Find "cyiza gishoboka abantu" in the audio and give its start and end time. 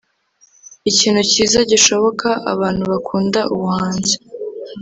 1.31-2.83